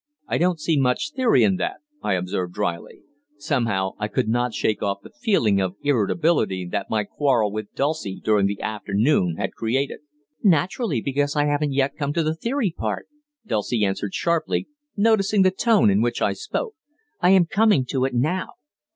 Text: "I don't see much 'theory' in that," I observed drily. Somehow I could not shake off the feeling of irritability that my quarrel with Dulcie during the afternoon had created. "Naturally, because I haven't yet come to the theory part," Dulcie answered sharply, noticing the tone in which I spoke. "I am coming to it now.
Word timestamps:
"I 0.27 0.39
don't 0.39 0.59
see 0.59 0.79
much 0.79 1.11
'theory' 1.15 1.43
in 1.43 1.57
that," 1.57 1.75
I 2.01 2.13
observed 2.15 2.55
drily. 2.55 3.03
Somehow 3.37 3.91
I 3.99 4.07
could 4.07 4.27
not 4.27 4.51
shake 4.51 4.81
off 4.81 5.01
the 5.03 5.11
feeling 5.11 5.61
of 5.61 5.75
irritability 5.83 6.67
that 6.71 6.89
my 6.89 7.03
quarrel 7.03 7.51
with 7.51 7.71
Dulcie 7.75 8.19
during 8.19 8.47
the 8.47 8.59
afternoon 8.63 9.35
had 9.37 9.53
created. 9.53 9.99
"Naturally, 10.41 11.01
because 11.01 11.35
I 11.35 11.45
haven't 11.45 11.73
yet 11.73 11.95
come 11.99 12.13
to 12.13 12.23
the 12.23 12.33
theory 12.35 12.73
part," 12.75 13.09
Dulcie 13.45 13.85
answered 13.85 14.15
sharply, 14.15 14.67
noticing 14.97 15.43
the 15.43 15.51
tone 15.51 15.91
in 15.91 16.01
which 16.01 16.19
I 16.19 16.33
spoke. 16.33 16.73
"I 17.19 17.29
am 17.29 17.45
coming 17.45 17.85
to 17.89 18.03
it 18.05 18.15
now. 18.15 18.47